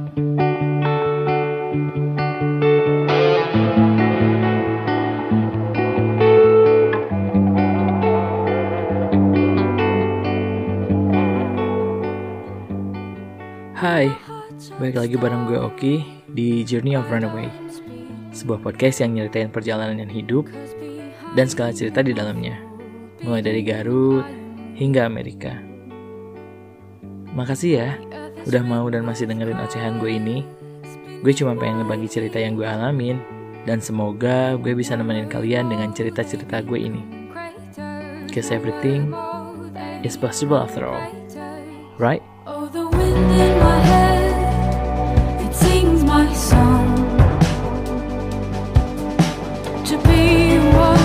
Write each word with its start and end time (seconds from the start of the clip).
Hai, 0.00 0.08
balik 14.80 14.96
lagi 14.96 15.16
bareng 15.20 15.44
gue 15.44 15.60
Oki 15.60 15.94
di 16.32 16.64
Journey 16.64 16.96
of 16.96 17.04
Runaway 17.12 17.52
Sebuah 18.32 18.64
podcast 18.64 19.04
yang 19.04 19.20
nyeritain 19.20 19.52
perjalanan 19.52 20.08
hidup 20.08 20.48
dan 21.36 21.44
segala 21.44 21.76
cerita 21.76 22.00
di 22.00 22.16
dalamnya 22.16 22.56
Mulai 23.20 23.44
dari 23.44 23.60
Garut 23.60 24.24
hingga 24.80 25.04
Amerika. 25.04 25.60
Makasih 27.36 27.72
ya, 27.76 28.00
udah 28.48 28.62
mau 28.64 28.86
dan 28.88 29.04
masih 29.04 29.28
dengerin 29.28 29.58
ocehan 29.60 30.00
gue 30.00 30.16
ini 30.16 30.44
Gue 31.20 31.36
cuma 31.36 31.52
pengen 31.52 31.84
ngebagi 31.84 32.08
cerita 32.08 32.40
yang 32.40 32.56
gue 32.56 32.64
alamin 32.64 33.20
Dan 33.68 33.84
semoga 33.84 34.56
gue 34.56 34.72
bisa 34.72 34.96
nemenin 34.96 35.28
kalian 35.28 35.68
dengan 35.68 35.92
cerita-cerita 35.92 36.64
gue 36.64 36.80
ini 36.80 37.02
Cause 38.32 38.48
everything 38.48 39.12
is 40.00 40.16
possible 40.16 40.56
after 40.56 40.88
all 40.88 41.20
Right? 42.00 42.22
Oh, 42.46 42.64
the 42.66 42.88
wind 42.88 43.30
in 43.30 43.58
my 43.60 43.78
head, 43.84 45.44
it 45.44 45.54
sings 45.54 46.02
my 46.02 46.32
song. 46.32 46.96
To 49.84 49.98
be 50.08 50.56
one, 50.72 50.99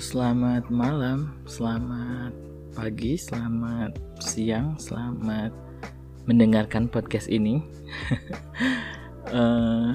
selamat 0.00 0.72
malam, 0.72 1.36
selamat 1.44 2.32
pagi, 2.72 3.20
selamat 3.20 4.00
siang, 4.16 4.72
selamat 4.80 5.52
mendengarkan 6.24 6.88
podcast 6.88 7.28
ini. 7.28 7.60
Eh, 9.30 9.90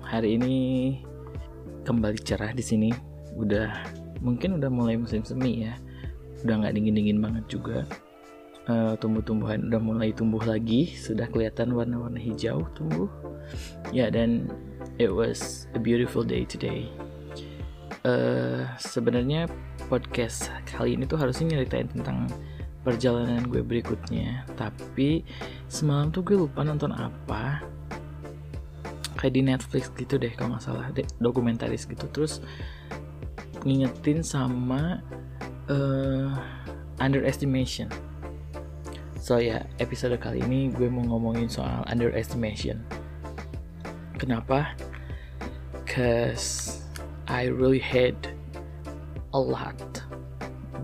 hari 0.00 0.40
ini 0.40 0.56
kembali 1.84 2.16
cerah 2.24 2.56
di 2.56 2.64
sini. 2.64 2.88
Udah 3.36 3.68
mungkin 4.24 4.56
udah 4.56 4.72
mulai 4.72 4.96
musim 4.96 5.20
semi 5.28 5.68
ya. 5.68 5.76
Udah 6.40 6.64
nggak 6.64 6.72
dingin-dingin 6.72 7.20
banget 7.20 7.44
juga. 7.52 7.84
Eh, 8.64 8.96
tumbuh-tumbuhan 8.96 9.68
udah 9.68 9.80
mulai 9.82 10.16
tumbuh 10.16 10.40
lagi, 10.40 10.88
sudah 10.96 11.28
kelihatan 11.28 11.76
warna-warna 11.76 12.16
hijau 12.16 12.64
tumbuh. 12.72 13.12
Ya 13.92 14.08
dan 14.08 14.48
it 14.96 15.12
was 15.12 15.68
a 15.76 15.80
beautiful 15.82 16.24
day 16.24 16.48
today 16.48 16.88
eh 18.06 18.62
sebenarnya 18.78 19.50
podcast 19.90 20.52
kali 20.68 20.94
ini 20.94 21.08
tuh 21.08 21.18
harusnya 21.18 21.56
nyeritain 21.56 21.90
tentang 21.90 22.30
perjalanan 22.86 23.44
gue 23.50 23.60
berikutnya. 23.60 24.46
Tapi 24.54 25.26
semalam 25.66 26.08
tuh 26.14 26.22
gue 26.24 26.36
lupa 26.38 26.62
nonton 26.62 26.94
apa. 26.94 27.62
Kayak 29.18 29.34
di 29.34 29.42
Netflix 29.42 29.90
gitu 29.98 30.14
deh 30.16 30.30
kalau 30.32 30.54
nggak 30.54 30.64
salah. 30.64 30.86
Dokumentaris 31.18 31.84
gitu. 31.90 32.06
Terus 32.14 32.38
ngingetin 33.66 34.22
sama 34.22 35.02
eh, 35.66 36.30
underestimation. 37.02 37.90
So 39.18 39.42
ya 39.42 39.66
episode 39.82 40.16
kali 40.22 40.40
ini 40.40 40.70
gue 40.72 40.86
mau 40.86 41.02
ngomongin 41.04 41.50
soal 41.50 41.82
underestimation. 41.90 42.80
Kenapa? 44.16 44.72
Cause 45.84 46.77
I 47.28 47.52
really 47.52 47.78
had 47.78 48.16
a 49.36 49.40
lot 49.40 49.76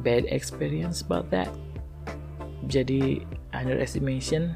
bad 0.05 0.29
experience 0.29 1.01
about 1.01 1.33
that. 1.33 1.49
Jadi 2.69 3.25
underestimation 3.57 4.53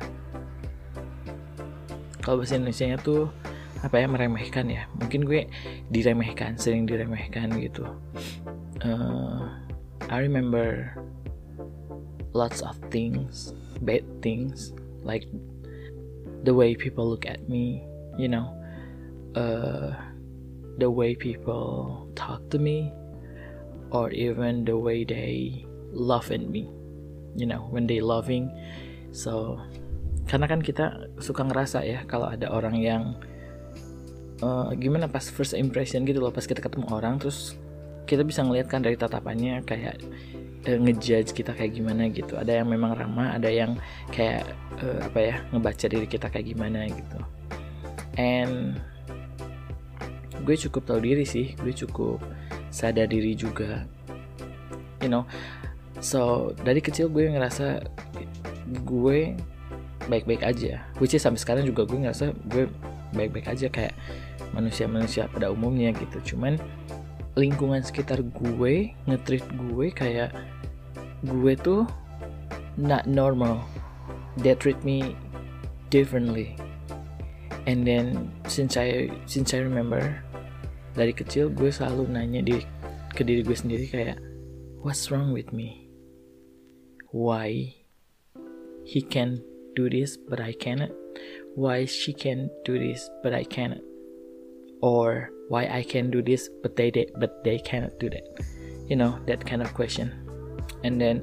kalau 2.20 2.44
bahasa 2.44 2.60
Indonesia 2.60 3.00
tuh 3.00 3.32
apa 3.80 4.04
ya 4.04 4.06
meremehkan 4.10 4.68
ya. 4.68 4.84
Mungkin 5.00 5.24
gue 5.24 5.48
diremehkan, 5.88 6.60
sering 6.60 6.84
diremehkan 6.84 7.56
gitu. 7.56 7.88
Uh, 8.84 9.48
I 10.12 10.20
remember 10.20 10.92
lots 12.36 12.60
of 12.60 12.76
things, 12.92 13.56
bad 13.80 14.04
things, 14.20 14.76
like 15.08 15.24
the 16.44 16.52
way 16.52 16.76
people 16.76 17.08
look 17.08 17.24
at 17.24 17.48
me, 17.48 17.80
you 18.20 18.28
know. 18.28 18.52
Uh, 19.32 19.96
the 20.78 20.88
way 20.88 21.14
people 21.14 22.06
talk 22.14 22.42
to 22.48 22.58
me 22.58 22.94
or 23.90 24.10
even 24.14 24.64
the 24.64 24.76
way 24.76 25.02
they 25.02 25.66
love 25.90 26.30
at 26.30 26.42
me 26.42 26.70
you 27.38 27.46
know 27.46 27.70
when 27.70 27.86
they 27.86 28.02
loving. 28.02 28.50
So 29.14 29.62
karena 30.28 30.50
kan 30.50 30.60
kita 30.60 31.14
suka 31.22 31.46
ngerasa 31.46 31.86
ya 31.86 32.04
kalau 32.04 32.28
ada 32.28 32.50
orang 32.50 32.76
yang 32.82 33.02
eh, 34.42 34.70
gimana 34.76 35.08
pas 35.08 35.30
first 35.30 35.54
impression 35.54 36.04
gitu 36.04 36.20
loh 36.20 36.34
pas 36.34 36.44
kita 36.44 36.60
ketemu 36.60 36.90
orang 36.90 37.16
terus 37.16 37.56
kita 38.04 38.26
bisa 38.26 38.44
ngeliat 38.44 38.68
kan 38.68 38.80
dari 38.80 38.98
tatapannya 38.98 39.62
kayak 39.64 40.02
eh, 40.66 40.76
ngejudge 40.76 41.32
kita 41.32 41.54
kayak 41.54 41.78
gimana 41.78 42.10
gitu. 42.10 42.34
Ada 42.34 42.60
yang 42.60 42.68
memang 42.68 42.98
ramah 42.98 43.38
ada 43.38 43.48
yang 43.48 43.78
kayak 44.10 44.50
eh, 44.82 44.98
apa 45.00 45.18
ya 45.22 45.34
ngebaca 45.54 45.86
diri 45.86 46.06
kita 46.10 46.26
kayak 46.28 46.52
gimana 46.52 46.90
gitu. 46.90 47.18
And 48.18 48.82
gue 50.48 50.56
cukup 50.56 50.88
tahu 50.88 51.04
diri 51.04 51.28
sih 51.28 51.52
gue 51.60 51.76
cukup 51.76 52.24
sadar 52.72 53.04
diri 53.04 53.36
juga. 53.36 53.84
You 55.04 55.12
know 55.12 55.28
so 56.00 56.50
dari 56.64 56.80
kecil 56.80 57.12
gue 57.12 57.28
ngerasa 57.28 57.84
gue 58.88 59.36
baik-baik 60.08 60.42
aja. 60.42 60.80
Which 60.98 61.12
is 61.12 61.22
sampai 61.22 61.38
sekarang 61.38 61.64
juga 61.68 61.84
gue 61.84 62.00
ngerasa 62.08 62.32
gue 62.48 62.64
baik-baik 63.12 63.46
aja 63.52 63.68
kayak 63.68 63.94
manusia-manusia 64.56 65.28
pada 65.28 65.52
umumnya 65.52 65.92
gitu. 65.92 66.34
Cuman 66.34 66.56
lingkungan 67.36 67.84
sekitar 67.84 68.24
gue 68.24 68.96
ngetreat 69.06 69.44
gue 69.70 69.86
kayak 69.92 70.32
gue 71.28 71.52
tuh 71.60 71.84
not 72.80 73.04
normal. 73.04 73.62
They 74.40 74.56
treat 74.56 74.80
me 74.82 75.14
differently. 75.92 76.56
And 77.68 77.84
then 77.84 78.32
since 78.48 78.80
I 78.80 79.12
since 79.28 79.52
I 79.52 79.60
remember 79.60 80.24
dari 80.98 81.14
kecil 81.14 81.54
gue 81.54 81.70
selalu 81.70 82.10
nanya 82.10 82.42
di 82.42 82.58
ke 83.14 83.22
diri 83.22 83.46
gue 83.46 83.54
sendiri 83.54 83.86
kayak 83.86 84.18
what's 84.82 85.14
wrong 85.14 85.30
with 85.30 85.54
me? 85.54 85.86
Why 87.14 87.78
he 88.82 89.00
can 89.06 89.38
do 89.78 89.86
this 89.86 90.18
but 90.18 90.42
I 90.42 90.58
cannot? 90.58 90.90
Why 91.54 91.86
she 91.86 92.10
can 92.10 92.50
do 92.66 92.74
this 92.74 93.06
but 93.22 93.30
I 93.30 93.46
cannot? 93.46 93.80
Or 94.82 95.30
why 95.46 95.70
I 95.70 95.86
can 95.86 96.10
do 96.10 96.18
this 96.18 96.50
but 96.66 96.74
they, 96.74 96.90
they 96.90 97.06
but 97.14 97.46
they 97.46 97.62
cannot 97.62 97.94
do 98.02 98.10
that? 98.10 98.26
You 98.90 98.98
know 98.98 99.22
that 99.30 99.46
kind 99.46 99.62
of 99.62 99.70
question. 99.78 100.10
And 100.82 100.98
then 100.98 101.22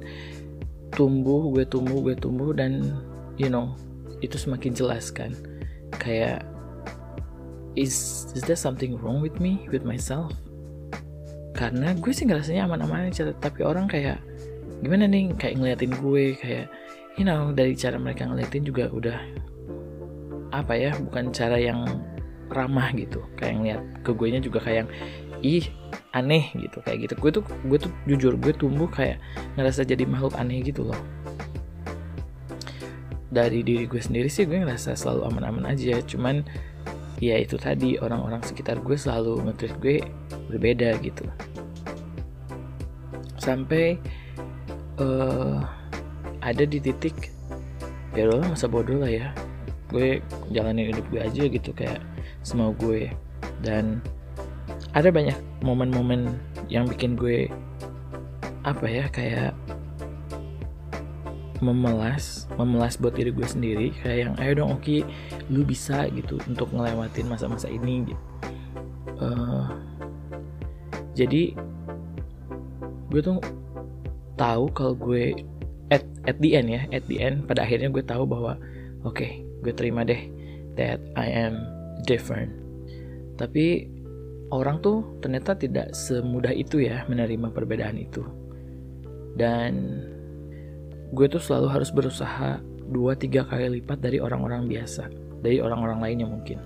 tumbuh 0.96 1.52
gue 1.52 1.68
tumbuh 1.68 2.00
gue 2.00 2.16
tumbuh 2.16 2.56
dan 2.56 2.96
you 3.36 3.52
know 3.52 3.76
itu 4.24 4.40
semakin 4.40 4.72
jelas 4.72 5.12
kan. 5.12 5.36
Kayak 6.00 6.55
is 7.76 8.26
is 8.32 8.42
there 8.48 8.58
something 8.58 8.96
wrong 8.98 9.20
with 9.20 9.36
me 9.38 9.68
with 9.70 9.84
myself? 9.84 10.32
Karena 11.52 11.92
gue 11.96 12.12
sih 12.12 12.24
ngerasanya 12.24 12.66
aman-aman 12.66 13.12
aja 13.12 13.30
tapi 13.36 13.62
orang 13.62 13.86
kayak 13.86 14.18
gimana 14.80 15.08
nih 15.08 15.32
kayak 15.36 15.56
ngeliatin 15.56 15.92
gue 15.96 16.36
kayak 16.36 16.66
you 17.16 17.24
know 17.24 17.52
dari 17.52 17.72
cara 17.72 17.96
mereka 17.96 18.28
ngeliatin 18.28 18.64
juga 18.64 18.92
udah 18.92 19.16
apa 20.52 20.72
ya 20.76 20.92
bukan 21.00 21.32
cara 21.32 21.56
yang 21.60 21.84
ramah 22.50 22.92
gitu. 22.96 23.20
Kayak 23.36 23.54
ngeliat 23.60 23.82
ke 24.02 24.10
gue 24.16 24.28
nya 24.32 24.40
juga 24.40 24.58
kayak 24.64 24.88
ih 25.44 25.68
aneh 26.16 26.52
gitu 26.56 26.80
kayak 26.84 27.08
gitu. 27.08 27.14
Gue 27.20 27.30
tuh 27.32 27.44
gue 27.68 27.78
tuh 27.80 27.92
jujur 28.08 28.36
gue 28.40 28.52
tumbuh 28.56 28.88
kayak 28.88 29.20
ngerasa 29.60 29.84
jadi 29.84 30.08
makhluk 30.08 30.36
aneh 30.36 30.64
gitu 30.64 30.88
loh. 30.88 31.00
Dari 33.32 33.60
diri 33.60 33.84
gue 33.84 34.00
sendiri 34.00 34.32
sih 34.32 34.48
gue 34.48 34.60
ngerasa 34.64 34.96
selalu 34.96 35.28
aman-aman 35.28 35.76
aja. 35.76 36.00
Cuman 36.04 36.46
ya 37.16 37.40
itu 37.40 37.56
tadi 37.56 37.96
orang-orang 37.96 38.44
sekitar 38.44 38.80
gue 38.84 38.96
selalu 38.96 39.40
nge 39.48 39.72
gue 39.80 40.04
berbeda 40.52 41.00
gitu. 41.00 41.24
Sampai 43.40 43.96
eh, 45.00 45.58
ada 46.44 46.64
di 46.68 46.78
titik 46.78 47.32
ya 48.12 48.28
udah 48.28 48.52
masa 48.52 48.68
bodoh 48.68 49.00
lah 49.00 49.08
ya. 49.08 49.28
Gue 49.88 50.20
jalanin 50.52 50.92
hidup 50.92 51.06
gue 51.08 51.20
aja 51.24 51.42
gitu 51.48 51.70
kayak 51.72 52.04
semau 52.44 52.76
gue. 52.76 53.08
Dan 53.64 54.04
ada 54.92 55.08
banyak 55.08 55.36
momen-momen 55.64 56.36
yang 56.68 56.84
bikin 56.84 57.16
gue 57.16 57.48
apa 58.66 58.86
ya 58.90 59.06
kayak 59.08 59.55
memelas 61.64 62.46
memelas 62.60 63.00
buat 63.00 63.16
diri 63.16 63.32
gue 63.32 63.46
sendiri 63.48 63.86
kayak 64.02 64.18
yang 64.28 64.34
ayo 64.40 64.52
dong 64.64 64.70
oke 64.76 65.04
lu 65.48 65.62
bisa 65.64 66.08
gitu 66.12 66.36
untuk 66.48 66.68
ngelewatin 66.72 67.26
masa-masa 67.28 67.70
ini 67.70 68.12
gitu. 68.12 68.24
Uh, 69.16 69.72
jadi 71.16 71.56
gue 73.08 73.20
tuh 73.24 73.40
tahu 74.36 74.68
kalau 74.76 74.92
gue 74.92 75.32
at 75.88 76.04
at 76.28 76.36
the 76.42 76.52
end 76.58 76.68
ya 76.68 76.84
at 76.92 77.04
the 77.08 77.16
end 77.16 77.48
pada 77.48 77.64
akhirnya 77.64 77.88
gue 77.88 78.04
tahu 78.04 78.28
bahwa 78.28 78.60
oke 79.06 79.16
okay, 79.16 79.40
gue 79.64 79.72
terima 79.72 80.04
deh 80.04 80.28
that 80.76 81.00
I 81.16 81.32
am 81.32 81.56
different 82.04 82.52
tapi 83.40 83.88
orang 84.52 84.84
tuh 84.84 85.16
ternyata 85.24 85.56
tidak 85.56 85.96
semudah 85.96 86.52
itu 86.52 86.84
ya 86.84 87.08
menerima 87.08 87.48
perbedaan 87.54 87.96
itu 87.96 88.22
dan 89.40 90.04
gue 91.12 91.26
tuh 91.30 91.42
selalu 91.42 91.68
harus 91.70 91.90
berusaha 91.94 92.58
dua 92.86 93.18
tiga 93.18 93.42
kali 93.46 93.82
lipat 93.82 93.98
dari 93.98 94.22
orang-orang 94.22 94.66
biasa 94.70 95.10
dari 95.42 95.62
orang-orang 95.62 95.98
lainnya 96.02 96.26
mungkin. 96.26 96.58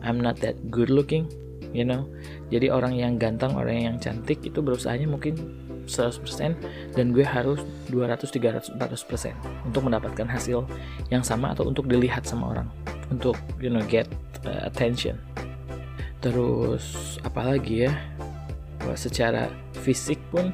I'm 0.00 0.20
not 0.20 0.40
that 0.40 0.56
good 0.72 0.88
looking 0.88 1.28
you 1.72 1.86
know? 1.86 2.06
Jadi 2.50 2.68
orang 2.70 2.98
yang 2.98 3.16
ganteng 3.16 3.54
orang 3.54 3.86
yang 3.92 3.96
cantik 4.02 4.42
itu 4.42 4.58
berusahanya 4.58 5.06
mungkin 5.06 5.38
100% 5.86 6.94
dan 6.94 7.06
gue 7.10 7.26
harus 7.26 7.62
200 7.90 8.30
300 8.30 8.78
400% 8.78 9.66
untuk 9.66 9.82
mendapatkan 9.82 10.26
hasil 10.26 10.66
yang 11.10 11.22
sama 11.26 11.50
atau 11.54 11.66
untuk 11.66 11.90
dilihat 11.90 12.22
sama 12.22 12.54
orang 12.54 12.68
untuk 13.10 13.34
you 13.58 13.70
know 13.70 13.82
get 13.86 14.06
uh, 14.46 14.66
attention. 14.66 15.18
Terus 16.20 17.16
apalagi 17.26 17.88
ya? 17.88 17.92
Secara 18.96 19.52
fisik 19.86 20.18
pun 20.32 20.50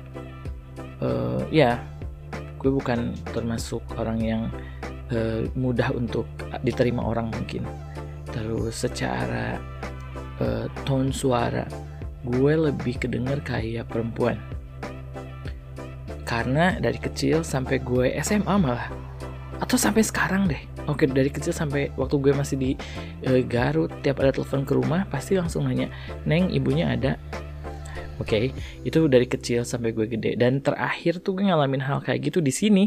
uh, 1.01 1.41
ya 1.49 1.81
gue 2.59 2.71
bukan 2.73 3.15
termasuk 3.31 3.83
orang 3.97 4.19
yang 4.21 4.43
uh, 5.13 5.47
mudah 5.55 5.93
untuk 5.95 6.27
diterima 6.63 7.05
orang 7.05 7.31
mungkin. 7.31 7.65
Terus 8.31 8.75
secara 8.87 9.57
uh, 10.43 10.67
tone 10.85 11.13
suara 11.13 11.65
gue 12.27 12.53
lebih 12.59 12.99
kedenger 12.99 13.41
kayak 13.47 13.87
perempuan. 13.87 14.37
Karena 16.27 16.75
dari 16.83 16.99
kecil 16.99 17.47
sampai 17.47 17.79
gue 17.79 18.11
SMA 18.21 18.55
malah. 18.59 18.91
Atau 19.63 19.79
sampai 19.79 20.03
sekarang 20.03 20.51
deh. 20.51 20.61
Oke 20.87 21.07
dari 21.11 21.31
kecil 21.31 21.51
sampai 21.51 21.91
waktu 21.99 22.19
gue 22.19 22.33
masih 22.35 22.57
di 22.59 22.71
uh, 23.27 23.43
Garut 23.47 23.91
tiap 24.03 24.23
ada 24.23 24.35
telepon 24.35 24.63
ke 24.63 24.75
rumah 24.75 25.03
pasti 25.11 25.35
langsung 25.35 25.67
nanya 25.67 25.91
neng 26.23 26.51
ibunya 26.55 26.95
ada 26.95 27.19
Oke, 28.17 28.29
okay, 28.29 28.45
itu 28.81 29.05
dari 29.13 29.29
kecil 29.29 29.61
sampai 29.69 29.93
gue 29.93 30.09
gede. 30.09 30.41
Dan 30.41 30.65
terakhir 30.65 31.21
tuh 31.21 31.37
gue 31.37 31.53
ngalamin 31.53 31.85
hal 31.85 32.01
kayak 32.01 32.33
gitu 32.33 32.41
di 32.41 32.49
sini 32.49 32.85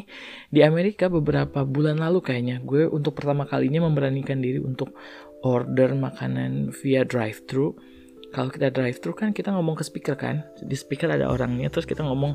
di 0.50 0.66
Amerika 0.66 1.06
beberapa 1.06 1.62
bulan 1.62 2.02
lalu 2.02 2.26
kayaknya. 2.26 2.58
Gue 2.66 2.90
untuk 2.90 3.14
pertama 3.14 3.46
kalinya 3.46 3.86
memberanikan 3.86 4.42
diri 4.42 4.58
untuk 4.58 4.98
order 5.46 5.94
makanan 5.94 6.74
via 6.82 7.06
drive-thru. 7.06 7.78
Kalau 8.34 8.50
kita 8.50 8.74
drive-thru 8.74 9.14
kan 9.14 9.30
kita 9.30 9.54
ngomong 9.54 9.78
ke 9.78 9.84
speaker 9.86 10.18
kan. 10.18 10.42
Di 10.66 10.74
speaker 10.74 11.14
ada 11.14 11.30
orangnya 11.30 11.70
terus 11.70 11.86
kita 11.86 12.02
ngomong 12.02 12.34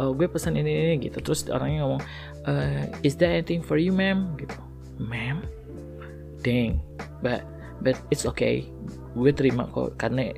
oh, 0.00 0.16
gue 0.16 0.24
pesan 0.24 0.56
ini 0.56 0.72
ini 0.72 0.94
gitu. 1.04 1.20
Terus 1.20 1.44
orangnya 1.52 1.84
ngomong 1.84 2.02
uh, 2.48 2.88
is 3.04 3.20
there 3.20 3.32
anything 3.32 3.60
for 3.60 3.76
you 3.76 3.92
ma'am 3.92 4.32
gitu. 4.40 4.56
Ma'am? 4.96 5.44
Dang. 6.40 6.80
But 7.20 7.44
but 7.84 8.00
it's 8.08 8.24
okay. 8.24 8.64
Gue 9.12 9.28
terima 9.36 9.68
kok 9.68 10.00
karena 10.00 10.32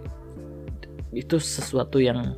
itu 1.17 1.41
sesuatu 1.41 1.97
yang 1.97 2.37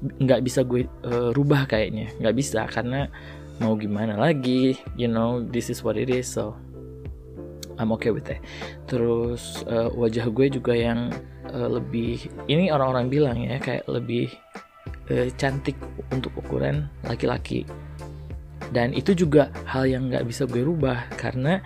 nggak 0.00 0.40
bisa 0.44 0.64
gue 0.64 0.88
uh, 1.04 1.30
rubah 1.36 1.68
kayaknya. 1.68 2.08
Nggak 2.16 2.36
bisa 2.36 2.64
karena 2.66 3.12
mau 3.60 3.72
gimana 3.76 4.20
lagi 4.20 4.76
you 5.00 5.08
know 5.08 5.40
this 5.40 5.72
is 5.72 5.80
what 5.80 5.96
it 5.96 6.12
is 6.12 6.28
so 6.28 6.56
I'm 7.76 7.92
okay 7.92 8.10
with 8.12 8.28
it. 8.32 8.40
Terus 8.88 9.64
uh, 9.68 9.92
wajah 9.92 10.32
gue 10.32 10.48
juga 10.48 10.72
yang 10.72 11.12
uh, 11.52 11.68
lebih 11.68 12.28
ini 12.48 12.72
orang-orang 12.72 13.12
bilang 13.12 13.36
ya 13.44 13.60
kayak 13.60 13.84
lebih 13.88 14.32
uh, 15.12 15.28
cantik 15.36 15.76
untuk 16.08 16.32
ukuran 16.40 16.88
laki-laki. 17.04 17.68
Dan 18.72 18.96
itu 18.96 19.14
juga 19.14 19.52
hal 19.68 19.86
yang 19.86 20.10
nggak 20.10 20.26
bisa 20.26 20.48
gue 20.48 20.64
rubah 20.64 21.06
karena 21.20 21.62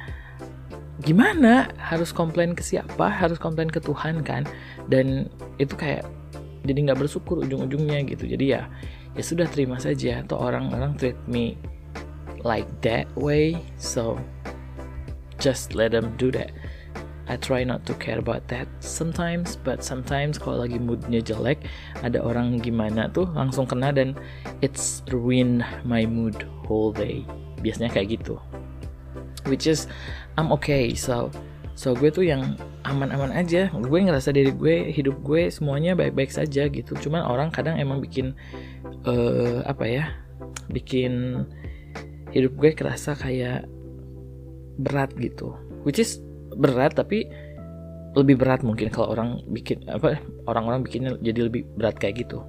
gimana? 1.00 1.70
Harus 1.80 2.12
komplain 2.12 2.52
ke 2.52 2.60
siapa? 2.60 3.08
Harus 3.08 3.40
komplain 3.40 3.70
ke 3.72 3.80
Tuhan 3.80 4.20
kan? 4.20 4.44
Dan 4.90 5.30
itu 5.56 5.72
kayak 5.78 6.04
jadi 6.64 6.78
nggak 6.90 6.98
bersyukur 7.00 7.40
ujung-ujungnya 7.44 8.04
gitu. 8.04 8.28
Jadi 8.28 8.56
ya 8.56 8.68
ya 9.16 9.22
sudah 9.24 9.48
terima 9.48 9.80
saja. 9.80 10.20
Atau 10.24 10.36
orang-orang 10.36 10.96
treat 11.00 11.18
me 11.24 11.56
like 12.40 12.68
that 12.80 13.04
way 13.16 13.60
so 13.76 14.16
just 15.40 15.76
let 15.76 15.92
them 15.92 16.12
do 16.20 16.28
that. 16.32 16.52
I 17.30 17.38
try 17.38 17.62
not 17.62 17.86
to 17.86 17.94
care 17.94 18.18
about 18.18 18.50
that 18.50 18.66
sometimes 18.82 19.54
but 19.54 19.86
sometimes 19.86 20.34
kalau 20.34 20.66
lagi 20.66 20.82
moodnya 20.82 21.22
jelek 21.22 21.62
ada 22.02 22.18
orang 22.18 22.58
gimana 22.58 23.06
tuh 23.06 23.30
langsung 23.38 23.70
kena 23.70 23.94
dan 23.94 24.18
it's 24.66 25.06
ruin 25.14 25.62
my 25.86 26.02
mood 26.02 26.42
whole 26.66 26.90
day. 26.90 27.22
Biasanya 27.62 27.94
kayak 27.94 28.18
gitu. 28.20 28.34
Which 29.46 29.70
is 29.70 29.86
I'm 30.34 30.50
okay. 30.58 30.92
So 30.98 31.30
so 31.78 31.94
gue 31.94 32.10
tuh 32.10 32.26
yang 32.26 32.58
aman-aman 32.84 33.32
aja. 33.34 33.68
Gue 33.72 34.00
ngerasa 34.04 34.32
diri 34.32 34.52
gue 34.52 34.90
hidup 34.92 35.20
gue 35.24 35.48
semuanya 35.52 35.92
baik-baik 35.96 36.32
saja 36.32 36.66
gitu. 36.68 36.96
Cuman 36.96 37.24
orang 37.24 37.52
kadang 37.52 37.76
emang 37.76 38.00
bikin 38.00 38.32
uh, 39.04 39.64
apa 39.64 39.84
ya 39.86 40.04
bikin 40.72 41.44
hidup 42.30 42.54
gue 42.56 42.70
kerasa 42.72 43.16
kayak 43.16 43.66
berat 44.80 45.12
gitu. 45.18 45.54
Which 45.84 46.00
is 46.00 46.20
berat 46.56 46.96
tapi 46.96 47.28
lebih 48.10 48.42
berat 48.42 48.66
mungkin 48.66 48.90
kalau 48.90 49.14
orang 49.14 49.38
bikin 49.54 49.86
apa 49.86 50.18
orang-orang 50.50 50.82
bikinnya 50.82 51.14
jadi 51.22 51.46
lebih 51.46 51.62
berat 51.78 51.96
kayak 52.00 52.26
gitu. 52.26 52.42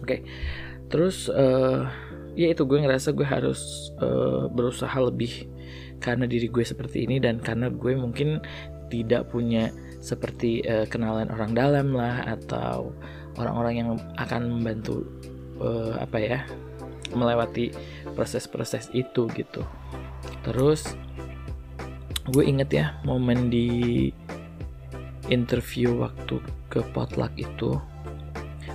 Oke 0.00 0.16
okay. 0.16 0.20
terus 0.90 1.28
uh, 1.30 1.86
ya 2.34 2.50
itu 2.50 2.66
gue 2.66 2.78
ngerasa 2.82 3.14
gue 3.14 3.26
harus 3.26 3.92
uh, 4.02 4.50
berusaha 4.50 4.96
lebih 4.98 5.46
karena 6.00 6.24
diri 6.24 6.48
gue 6.48 6.64
seperti 6.64 7.04
ini 7.04 7.20
dan 7.20 7.38
karena 7.38 7.68
gue 7.68 7.92
mungkin 7.94 8.40
tidak 8.90 9.30
punya 9.30 9.70
seperti 10.02 10.66
uh, 10.66 10.84
kenalan 10.90 11.30
orang 11.30 11.54
dalam 11.54 11.94
lah 11.94 12.26
atau 12.26 12.90
orang-orang 13.38 13.74
yang 13.78 13.88
akan 14.18 14.60
membantu 14.60 15.06
uh, 15.62 15.96
apa 16.02 16.18
ya 16.18 16.38
melewati 17.14 17.70
proses-proses 18.14 18.90
itu 18.90 19.30
gitu. 19.34 19.62
Terus 20.42 20.94
gue 22.30 22.44
inget 22.46 22.70
ya 22.70 22.86
momen 23.02 23.50
di 23.50 24.10
interview 25.30 26.02
waktu 26.02 26.42
ke 26.66 26.82
potluck 26.90 27.32
itu. 27.38 27.78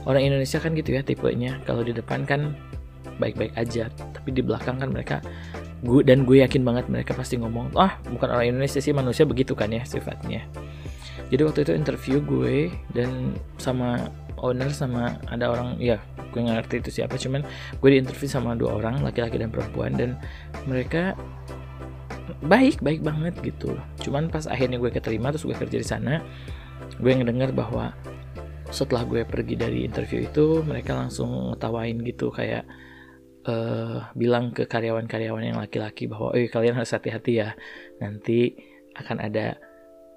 Orang 0.06 0.22
Indonesia 0.22 0.62
kan 0.62 0.78
gitu 0.78 0.94
ya 0.94 1.02
tipenya 1.02 1.58
kalau 1.66 1.82
di 1.82 1.92
depan 1.92 2.24
kan 2.30 2.54
baik-baik 3.18 3.56
aja 3.56 3.88
tapi 4.14 4.36
di 4.36 4.44
belakang 4.44 4.78
kan 4.78 4.92
mereka 4.92 5.24
gue 5.86 6.02
dan 6.02 6.26
gue 6.26 6.42
yakin 6.42 6.66
banget 6.66 6.90
mereka 6.90 7.14
pasti 7.14 7.38
ngomong 7.38 7.78
ah 7.78 7.96
bukan 8.10 8.28
orang 8.34 8.58
Indonesia 8.58 8.82
sih 8.82 8.92
manusia 8.92 9.24
begitu 9.24 9.54
kan 9.54 9.70
ya 9.70 9.86
sifatnya. 9.86 10.44
Jadi 11.30 11.42
waktu 11.42 11.60
itu 11.66 11.72
interview 11.74 12.18
gue 12.22 12.74
dan 12.94 13.34
sama 13.62 14.10
owner 14.42 14.70
sama 14.74 15.18
ada 15.32 15.54
orang 15.54 15.78
ya 15.80 16.02
gue 16.34 16.40
nggak 16.44 16.66
ngerti 16.66 16.76
itu 16.84 16.90
siapa 17.02 17.16
cuman 17.16 17.42
gue 17.80 17.90
di 17.90 17.98
interview 18.02 18.28
sama 18.28 18.58
dua 18.58 18.78
orang 18.78 19.00
laki-laki 19.02 19.40
dan 19.40 19.50
perempuan 19.54 19.96
dan 19.96 20.20
mereka 20.68 21.16
baik 22.46 22.82
baik 22.82 23.02
banget 23.06 23.34
gitu. 23.42 23.78
Cuman 24.02 24.28
pas 24.30 24.46
akhirnya 24.50 24.82
gue 24.82 24.90
keterima 24.90 25.30
terus 25.32 25.46
gue 25.46 25.56
kerja 25.56 25.78
di 25.78 25.88
sana 25.88 26.22
gue 27.00 27.12
ngedengar 27.12 27.54
bahwa 27.54 27.94
setelah 28.70 29.06
gue 29.06 29.22
pergi 29.24 29.56
dari 29.56 29.86
interview 29.86 30.26
itu 30.26 30.66
mereka 30.66 30.98
langsung 30.98 31.54
ngetawain 31.54 32.02
gitu 32.02 32.34
kayak 32.34 32.66
uh, 33.46 34.10
bilang 34.18 34.52
ke 34.52 34.66
karyawan-karyawan 34.66 35.44
yang 35.46 35.58
laki-laki 35.62 36.10
bahwa 36.10 36.34
eh 36.34 36.50
kalian 36.50 36.78
harus 36.78 36.94
hati-hati 36.94 37.42
ya. 37.42 37.54
Nanti 38.02 38.54
akan 38.98 39.18
ada 39.22 39.58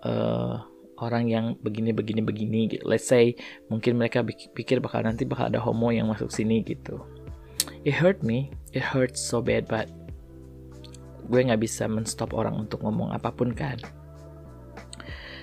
uh, 0.05 0.65
orang 0.99 1.31
yang 1.31 1.47
begini 1.63 1.95
begini 1.95 2.21
begini 2.23 2.61
gitu. 2.75 2.83
let's 2.87 3.07
say 3.07 3.35
mungkin 3.71 3.99
mereka 3.99 4.27
pikir 4.27 4.83
bakal 4.83 5.07
nanti 5.07 5.23
bakal 5.23 5.47
ada 5.47 5.63
homo 5.63 5.95
yang 5.95 6.11
masuk 6.11 6.31
sini 6.33 6.65
gitu. 6.67 6.99
It 7.87 7.95
hurt 7.95 8.27
me. 8.27 8.51
It 8.75 8.83
hurts 8.83 9.23
so 9.23 9.39
bad 9.39 9.71
but 9.71 9.87
gue 11.29 11.41
nggak 11.45 11.61
bisa 11.61 11.85
menstop 11.87 12.33
orang 12.33 12.57
untuk 12.57 12.83
ngomong 12.83 13.15
apa 13.15 13.31
pun 13.31 13.53
kan. 13.55 13.79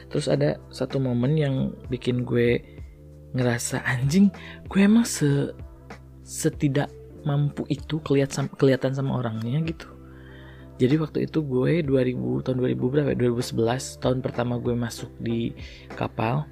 Terus 0.10 0.28
ada 0.30 0.60
satu 0.70 1.00
momen 1.02 1.38
yang 1.38 1.56
bikin 1.90 2.26
gue 2.28 2.62
ngerasa 3.36 3.84
anjing 3.84 4.32
gue 4.72 4.80
emang 4.80 5.04
se 5.04 5.52
setidak 6.24 6.88
mampu 7.26 7.66
itu 7.68 8.00
kelihatan 8.06 8.94
sama 8.94 9.18
orangnya 9.18 9.60
gitu. 9.66 9.90
Jadi 10.76 10.96
waktu 11.00 11.20
itu 11.26 11.40
gue 11.42 11.82
2000 11.82 12.46
tahun 12.46 12.58
2000 12.60 12.94
berapa 12.94 13.12
2011 13.16 14.04
tahun 14.04 14.18
pertama 14.20 14.60
gue 14.60 14.76
masuk 14.76 15.10
di 15.18 15.56
kapal. 15.96 16.46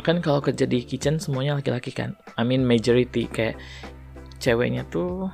Kan 0.00 0.24
kalau 0.24 0.40
kerja 0.40 0.64
di 0.64 0.82
kitchen 0.82 1.20
semuanya 1.20 1.60
laki-laki 1.60 1.92
kan? 1.92 2.16
I 2.34 2.42
mean 2.42 2.64
majority 2.64 3.28
kayak 3.28 3.60
ceweknya 4.40 4.88
tuh 4.88 5.28